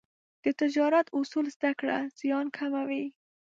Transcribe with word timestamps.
د 0.43 0.45
تجارت 0.61 1.07
اصول 1.19 1.45
زده 1.55 1.71
کړه، 1.79 1.97
زیان 2.19 2.45
کموي. 2.57 3.05